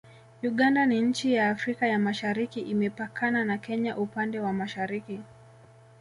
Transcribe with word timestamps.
Uganda 0.43 0.85
ni 0.85 1.01
nchi 1.01 1.33
ya 1.33 1.49
Afrika 1.49 1.87
ya 1.87 1.99
Mashariki 1.99 2.59
Imepakana 2.61 3.45
na 3.45 3.57
Kenya 3.57 3.97
upande 3.97 4.39
wa 4.39 4.53
mashariki 4.53 5.19